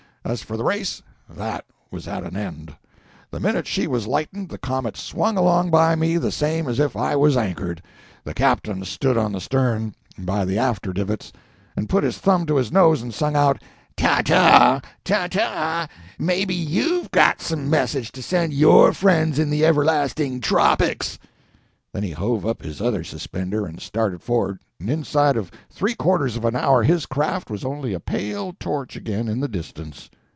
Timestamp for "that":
1.27-1.65